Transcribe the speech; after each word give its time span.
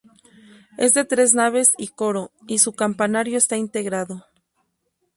Es 0.79 0.95
de 0.95 1.05
tres 1.05 1.35
naves 1.35 1.73
y 1.77 1.89
coro 1.89 2.31
y 2.47 2.57
su 2.57 2.73
campanario 2.73 3.37
está 3.37 3.55
integrado. 3.55 4.25